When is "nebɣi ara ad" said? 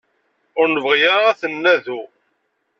0.69-1.37